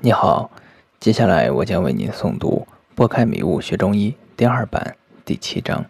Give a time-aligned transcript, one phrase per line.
[0.00, 0.50] 你好，
[0.98, 5.86] 接下来我将为您诵读《拨开迷雾学中医》第二版第七章。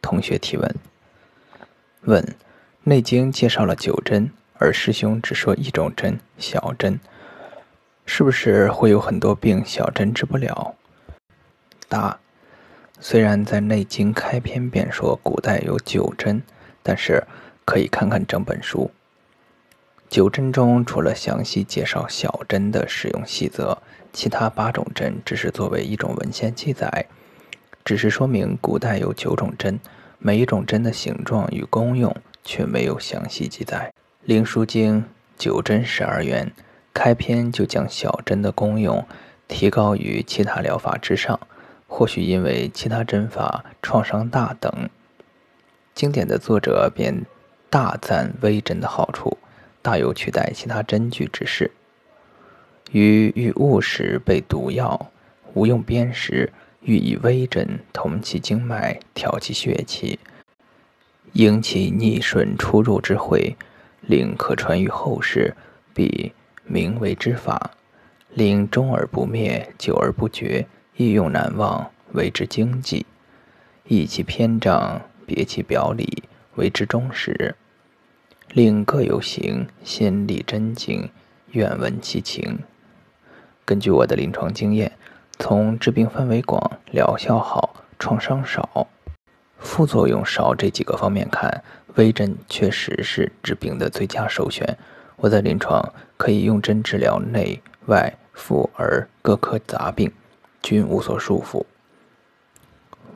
[0.00, 0.74] 同学提问：
[2.02, 2.22] 问，
[2.84, 7.00] 《内经》介绍了九针，而师兄只说一种针——小针，
[8.06, 10.76] 是不是会有很多病小针治不了？
[11.88, 12.20] 答：
[13.00, 16.40] 虽然在《内经》开篇便说古代有九针，
[16.82, 17.22] 但是
[17.64, 18.90] 可以看看整本书。
[20.08, 23.76] 九针中，除了详细介绍小针的使用细则，
[24.10, 27.06] 其他八种针只是作为一种文献记载，
[27.84, 29.78] 只是说明古代有九种针，
[30.18, 33.92] 每一种针的形状与功用却没有详细记载。
[34.24, 35.02] 《灵枢经·
[35.36, 36.50] 九针十二元》
[36.94, 39.06] 开篇就将小针的功用
[39.46, 41.38] 提高于其他疗法之上，
[41.86, 44.88] 或许因为其他针法创伤大等，
[45.94, 47.26] 经典的作者便
[47.68, 49.36] 大赞微针的好处。
[49.82, 51.70] 大有取代其他针具之势。
[52.92, 55.10] 于遇物时备毒药，
[55.54, 60.18] 无用砭时，欲以微针通其经脉，调其血气，
[61.32, 63.56] 应其逆顺出入之会，
[64.00, 65.54] 令可传于后世，
[65.92, 66.32] 必
[66.64, 67.72] 名为之法。
[68.34, 70.66] 令终而不灭，久而不绝，
[70.96, 73.06] 易用难忘，为之经济。
[73.84, 76.24] 异其篇章，别其表里，
[76.56, 77.56] 为之忠实。
[78.54, 81.10] 令各有形，心力真经，
[81.50, 82.60] 愿闻其情。
[83.66, 84.90] 根据我的临床经验，
[85.38, 88.88] 从治病范围广、疗效好、创伤少、
[89.58, 91.62] 副作用少这几个方面看，
[91.96, 94.78] 微针确实是治病的最佳首选。
[95.16, 100.10] 我在临床可以用针治疗内外妇儿各科杂病，
[100.62, 101.64] 均无所束缚。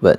[0.00, 0.14] 问：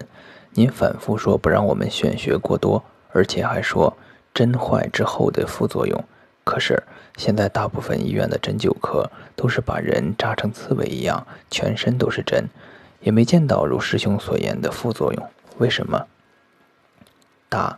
[0.54, 3.96] 您反复说不让我们玄学过多，而且还说。
[4.34, 6.04] 针坏之后的副作用，
[6.44, 6.82] 可是
[7.18, 12.46] 现在大部分医院的针灸科都是把人扎成刺猬一样，全身都是针，
[13.02, 16.08] 也没见到如师兄所言的副作用，为什么？
[17.48, 17.78] 答：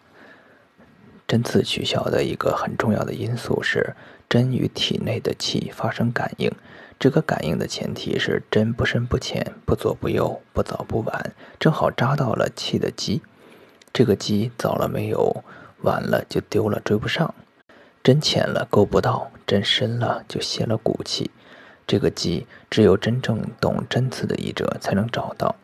[1.28, 3.94] 针刺取消的一个很重要的因素是
[4.30, 6.50] 针与体内的气发生感应，
[6.98, 13.22] 这个感应的前提是针不深不浅，不左不右，不早不晚，正好扎到了气的基，
[13.92, 15.44] 这个基早了没有？
[15.82, 17.34] 晚了就丢了，追不上；
[18.04, 21.32] 针浅了够不到，针深了就泄了骨气。
[21.88, 25.56] 这个机只有真正懂针刺的医者才能找到，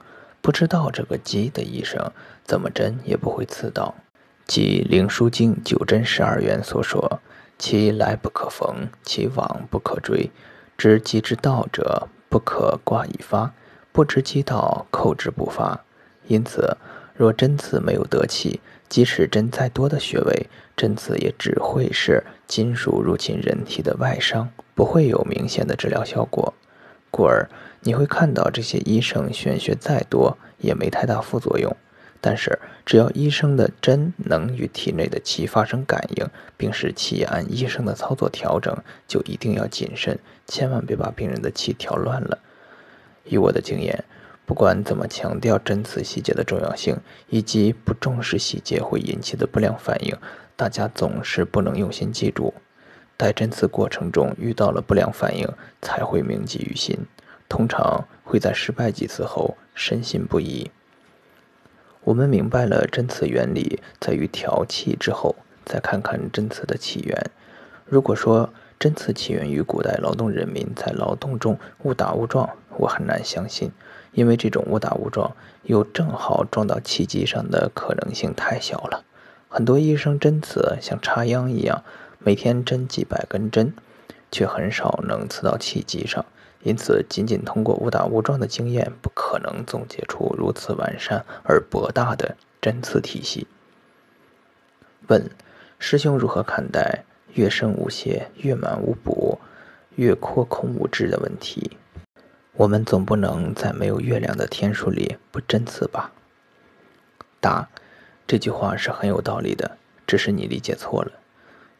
[0.41, 2.11] 不知道这个机的医生，
[2.43, 3.95] 怎么针也不会刺到。
[4.45, 7.21] 即《灵枢经·九针十二元》所说
[7.57, 10.29] ：“其来不可逢，其往不可追。
[10.77, 13.53] 知机之道者，不可挂以发；
[13.91, 15.85] 不知机道，扣之不发。”
[16.27, 16.77] 因此，
[17.15, 18.59] 若针刺没有得气，
[18.91, 26.53] 即使针再多的穴位，针刺也只会是金属入侵人体的外伤，不会有明显的治疗效果。
[27.09, 27.49] 故而
[27.83, 31.73] 你会看到这些医生玄学再多，也没太大副作用。
[32.19, 42.37] 但是只要医生的针能与体内的气发生感应，并使气按医生的操作调整，就一定要谨慎，千万别把病人的气调乱了。
[43.23, 44.03] 以我的经验。
[44.45, 46.97] 不管怎么强调针刺细节的重要性，
[47.29, 50.15] 以及不重视细节会引起的不良反应，
[50.55, 52.53] 大家总是不能用心记住。
[53.15, 55.47] 待针刺过程中遇到了不良反应，
[55.81, 56.97] 才会铭记于心。
[57.47, 60.71] 通常会在失败几次后深信不疑。
[62.03, 67.31] 我们明白了针刺原理在于调气之后，再看看针刺的起源。
[67.85, 73.71] 如果说针刺起源于古代劳动人民在劳动中误打误撞，我很难相信。
[74.13, 79.03] 因为这种误打误撞又正好撞到气机上的可能性太小了，
[79.49, 81.83] 很多医生针刺像插秧一样，
[82.19, 83.73] 每天针几百根针，
[84.31, 86.25] 却很少能刺到气机上。
[86.63, 93.47] 因此，仅仅通过误打误撞的经验，不可能总结出如此完善而博大的针刺体系。
[95.07, 95.27] 问：
[95.79, 99.39] 师兄如何看待“月生无泄，月满无补，
[99.95, 101.77] 月阔空无滞”的问题？
[102.61, 106.11] 我们总不能在没有月亮的天数里不针刺吧？
[107.39, 107.67] 答：
[108.27, 111.11] 这句话是很有道理的，只是你理解错了。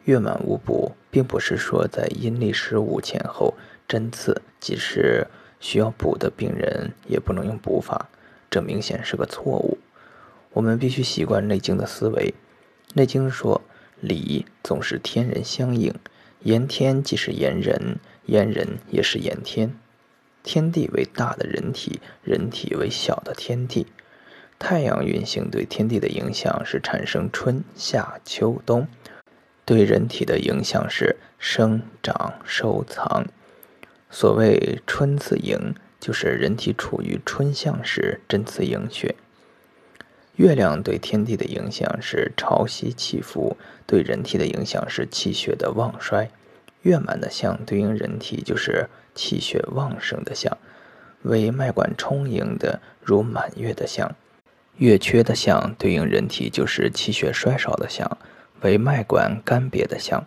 [0.06, 3.54] 月满无补，并不是说在阴历十五前后
[3.86, 5.28] 针刺，即使
[5.60, 8.08] 需要补的病人也不能用补法，
[8.50, 9.78] 这明显是个错误。
[10.52, 12.34] 我们必须习惯《内经》的思维，
[12.94, 13.62] 《内经》说
[14.00, 15.94] 理总是天人相应，
[16.40, 19.72] 言天即是言人，言人也是言天。
[20.42, 23.86] 天地为大的人体，人体为小的天地。
[24.58, 28.86] 太阳运行对天地的影响是产生春夏秋冬，
[29.64, 33.26] 对人体的影响是生长收藏。
[34.10, 39.16] 所谓春次盈，就是人体处于春相时，针刺盈血。
[40.36, 43.56] 月亮对天地的影响是潮汐起伏，
[43.86, 46.30] 对人体的影响是气血的旺衰。
[46.82, 50.56] 月满的象对应人体就是气血旺盛的象，
[51.22, 54.08] 为脉管充盈的如满月的象；
[54.76, 58.18] 月缺的象对应人体就是气血衰少的象，
[58.62, 60.24] 为脉管干瘪的象。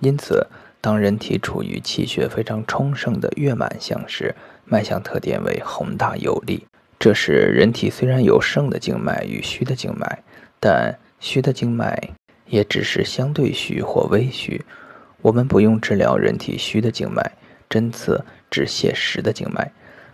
[0.00, 0.46] 因此，
[0.80, 4.34] 当人体处于气血非常充盛的月满象时，
[4.64, 6.66] 脉象特点为宏大有力。
[6.98, 10.22] 这时，人体虽然有盛的经脉与虚的经脉，
[10.58, 12.10] 但虚的经脉
[12.46, 14.64] 也只是相对虚或微虚。
[15.22, 17.32] 我们不用治疗人体虚的经脉，
[17.70, 19.72] 针刺止泻实的经脉。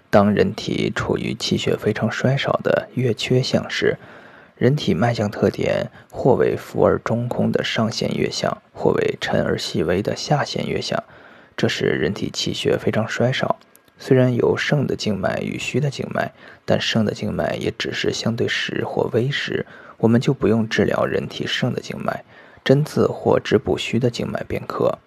[0.08, 3.97] 当人体处于气血非常衰少的月缺象时，
[4.56, 11.03] 人体脉象特点或为浮而中空的上弦月象，或为沉而细微的下弦月象。
[11.56, 13.56] 这时，人体气血非常衰少。
[13.99, 16.32] 虽然有盛的静脉与虚的静脉，
[16.64, 19.67] 但盛的静脉也只是相对实或微实，
[19.97, 22.23] 我们就不用治疗人体盛的静脉，
[22.62, 24.99] 针刺或只补虚的静脉便可。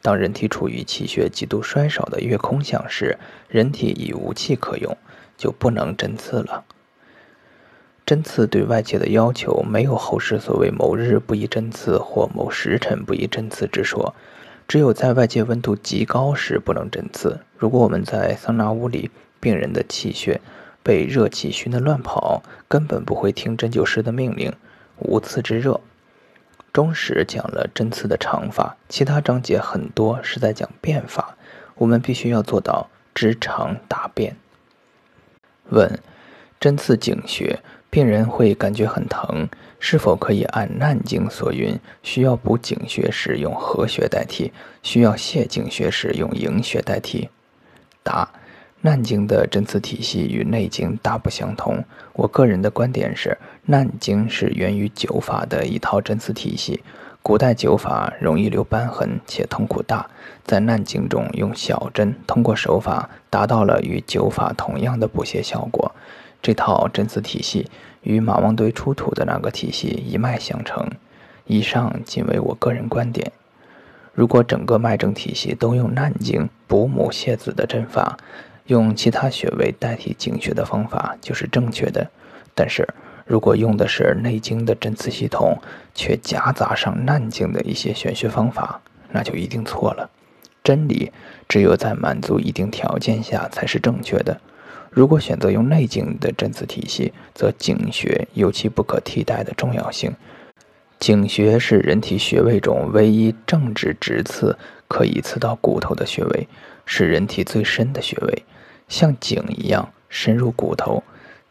[0.00, 3.18] 当人体处于气血极度衰少的月空相时，
[3.48, 4.96] 人体已无气可用，
[5.36, 6.64] 就不能针刺了。
[8.06, 14.14] 针刺对外界的要求没有后世所谓某日不宜针刺或某时辰不宜针刺之说。
[14.66, 17.40] 只有在外界温度极高时不能针刺。
[17.56, 19.10] 如果我们在桑拿屋里，
[19.40, 20.42] 病人的气血
[20.82, 24.52] 被热气熏得乱跑，根本不会听针灸师的命令，
[24.98, 25.80] 无刺之热。
[26.78, 31.36] 中史讲了针刺的长法，其他章节很多是在讲变法。
[31.74, 34.36] 我们必须要做到知长达变。
[35.70, 35.98] 问：
[36.60, 37.58] 针刺颈穴。
[37.90, 39.48] 病人会感觉很疼，
[39.80, 44.52] 是否可以按《难经》所云，需要补颈穴时用合穴代替，
[44.84, 47.28] 需要泻颈穴时用营穴代替？
[48.04, 48.30] 答：
[48.80, 51.84] 《难经》的针刺体系与《内经》大不相同。
[52.12, 53.30] 我个人的观点是，
[53.66, 56.82] 《难经》是源于灸法的一套针刺体系。
[57.20, 60.08] 古代灸法容易留瘢痕且痛苦大，
[60.44, 65.92] 在《难经》中用小针通过手法达到了与灸法同样的补泻效果。
[66.40, 67.68] 这套针刺体系
[68.02, 70.88] 与马王堆出土的那个体系一脉相承。
[71.46, 73.32] 以上仅为我个人观点。
[74.14, 78.18] 如果整个脉证体系都用难经补母泻子的针法，
[78.68, 82.08] 用其他穴位代替经穴的方法就是正确的。
[82.54, 82.88] 但是
[83.26, 85.58] 如果用的是内经的针刺系统，
[85.94, 88.80] 却夹杂上难经的一些玄学方法，
[89.10, 90.08] 那就一定错了。
[90.62, 91.10] 真理
[91.48, 94.38] 只有在满足一定条件下才是正确的。
[94.90, 100.14] 如果选择用内经的针刺体系，则井穴有其不可替代的重要性。
[100.98, 106.48] 井穴是人体穴位中唯一正直直刺可以刺到骨头的穴位，
[106.84, 108.42] 是人体最深的穴位，
[108.88, 111.02] 像井一样深入骨头。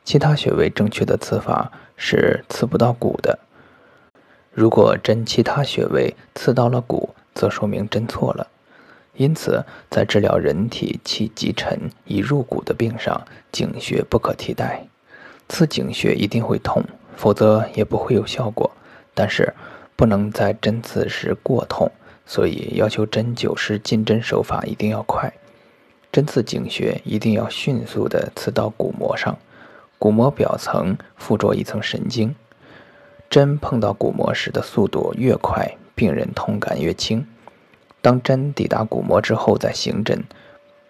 [0.03, 3.39] 其他穴位正确的刺法是刺不到骨的。
[4.53, 8.47] 如果针其他穴位刺到了骨，则说明针错了。
[9.15, 14.87] 因此，在治疗人体气积沉已入骨的病上，井穴不可替代。
[15.49, 16.83] 刺颈穴一定会痛，
[17.15, 18.71] 否则也不会有效果。
[19.13, 19.53] 但是，
[19.95, 21.91] 不能在针刺时过痛，
[22.25, 25.33] 所以要求针灸师进针手法一定要快。
[26.11, 29.37] 针刺颈穴一定要迅速地刺到骨膜上，
[29.99, 32.35] 骨膜表层附着一层神经，
[33.29, 37.25] 针碰到骨膜时的速度越快，病人痛感越轻。
[38.01, 40.23] 当针抵达骨膜之后再行针，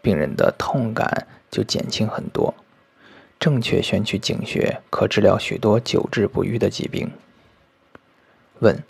[0.01, 2.53] 病人的痛感就减轻很多。
[3.39, 7.11] 正确选取颈穴，可治疗许多久治不愈的疾病。
[8.59, 8.83] 问：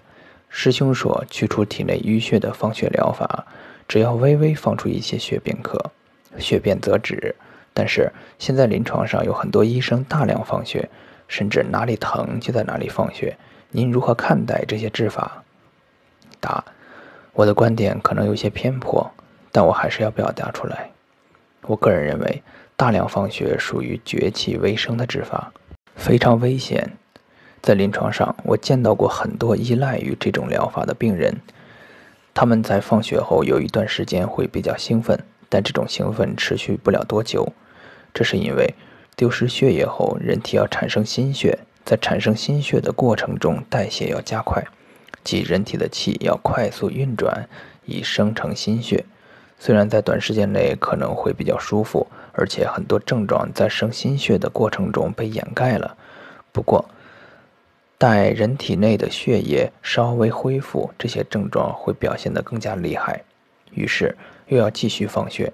[0.50, 3.46] 师兄说去除体内淤血的放血疗法，
[3.88, 5.91] 只要微微放出一些血便可，
[6.38, 7.36] 血便则止。
[7.74, 10.89] 但是现在临床上有很多医生大量放血，
[11.27, 13.38] 甚至哪里疼就在哪里放血。
[13.69, 15.43] 您如何看待这些治法？
[16.39, 16.63] 答。
[17.34, 19.12] 我的观点可能有些偏颇，
[19.51, 20.89] 但我还是要表达出来。
[21.67, 22.41] 我个人认为，
[22.75, 25.51] 大量放血属于绝气微生的治法，
[25.96, 26.93] 非常危险。
[27.62, 31.36] 在临床上，我见到过很多依赖于这种疗法的病人，
[32.34, 37.53] 他们在放血后有一段时间会比较兴奋，但这种兴奋持续不了多久。
[38.13, 38.73] 这是因为
[39.15, 44.63] 丢失血液后，人体要产生新血，在产生新血的过程中，代谢要加快。
[45.23, 47.47] 即人体的气要快速运转，
[47.85, 49.05] 以生成新血。
[49.59, 55.97] 虽然在短时间内可能会比较舒服，而且很多症状在生新血的过程中被掩盖了。
[56.51, 56.85] 不过，
[57.97, 63.23] 待人体内的血液稍微恢复，这些症状会表现得更加厉害。
[63.71, 64.15] 于是
[64.47, 65.51] 又要继续放血。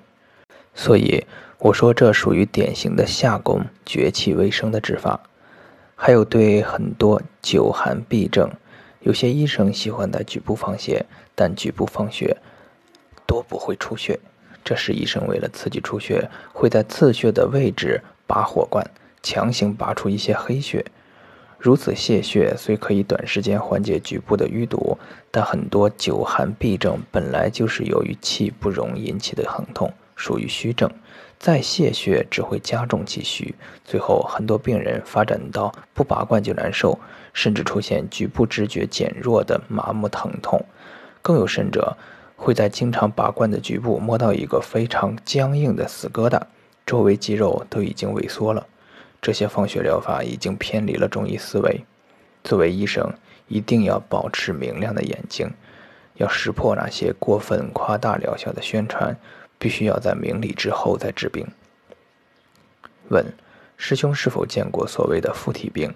[0.74, 1.26] 所以
[1.60, 5.20] 我说这属于典型的下功绝气为生的治法。
[5.96, 8.50] 还有对很多久寒痹症，
[9.02, 11.06] 有些医生喜欢在局部放血，
[11.36, 12.36] 但局部放血
[13.26, 14.20] 多不会出血。
[14.66, 18.86] 这时医生为了刺激出血，会在刺血的位置拔火罐，
[19.22, 20.84] 强行拔出一些黑血。
[21.64, 24.98] 如此泄血虽可以短时间缓解局部的淤堵，
[25.32, 30.92] 但很多久寒痹症本来就是由于气不容引起的疼痛，属于虚症。
[31.40, 33.56] 再泄血只会加重气虚，
[33.86, 37.00] 最后很多病人发展到不拔罐就难受，
[37.32, 40.66] 甚至出现局部知觉减弱的麻木疼痛。
[41.22, 41.96] 更有甚者，
[42.36, 46.42] 会在经常拔罐的局部摸到一个非常僵硬的死疙瘩，
[46.86, 48.68] 周围肌肉都已经萎缩了。
[49.24, 51.84] 这些放血疗法已经偏离了中医思维。
[52.44, 53.12] 作为医生，
[53.48, 55.50] 一定要保持明亮的眼睛，
[56.16, 59.18] 要识破那些过分夸大疗效的宣传。
[59.58, 61.48] 必须要在明理之后再治病。
[63.08, 63.26] 问：
[63.78, 65.96] 师兄是否见过所谓的附体病？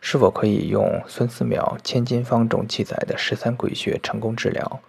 [0.00, 4.80] 是否可以用孙思邈《千金方》中记载的十三鬼穴成功治疗？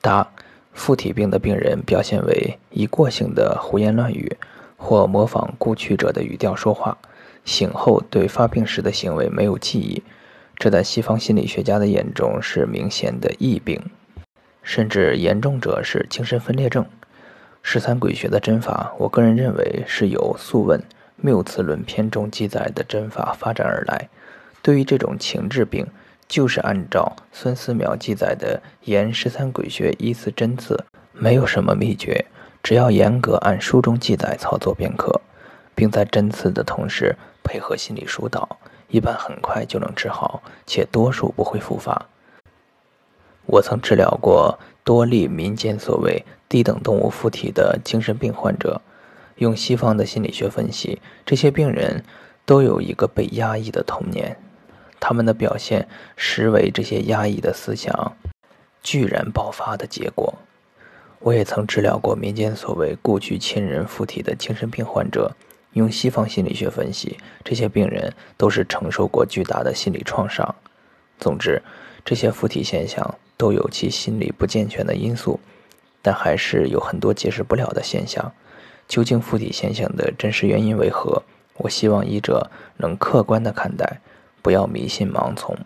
[0.00, 0.28] 答：
[0.72, 4.36] 附体病的病人表现为一过性的胡言乱语，
[4.82, 6.96] 或模仿故去者的语调说话，
[7.44, 10.02] 醒后对发病时的行为没有记忆。
[10.56, 13.80] 这在西方心理学家的眼中是明显的疫病，
[14.62, 16.84] 甚至严重者是精神分裂症。
[17.62, 20.80] 十三鬼穴的针法，我个人认为是由《素问·
[21.16, 24.08] 谬辞论篇》中记载的针法发展而来。
[24.62, 25.86] 对于这种情志病，
[26.26, 30.82] 就是按照孙思邈记载的沿十三鬼穴依次针刺，
[31.12, 32.24] 没有什么秘诀，
[32.62, 35.20] 只要严格按书中记载操作便可，
[35.74, 42.06] 并在针刺的同时配合心理疏导，一般很快就能治好，且多数不会复发。
[43.46, 48.80] 我曾治疗过多例民间所谓低等动物附体的精神病患者，
[49.36, 52.04] 用西方的心理学分析，这些病人
[52.44, 54.36] 都有一个被压抑的童年，
[55.00, 58.16] 他们的表现实为这些压抑的思想
[58.82, 60.34] 居然爆发的结果。
[61.20, 65.34] 我也曾治疗过民间所谓故去亲人附体的精神病患者，
[65.74, 70.54] 用西方心理学分析，这些病人都是承受过巨大的心理创伤。
[71.18, 71.62] 总之，
[72.04, 73.14] 这些附体现象。
[73.40, 75.40] 都有其心理不健全的因素，
[76.02, 78.30] 但还是有很多解释不了的现象。
[78.86, 81.22] 究竟附体现象的真实原因为何？
[81.56, 84.02] 我希望医者能客观的看待，
[84.42, 85.56] 不要迷信盲从。